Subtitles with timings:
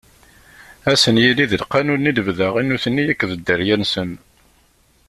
[0.89, 4.11] Ad sen-yili d lqanun i lebda i nutni akked dderya-nsen.